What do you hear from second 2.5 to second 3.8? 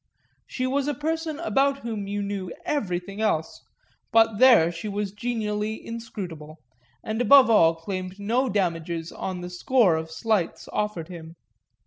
everything else,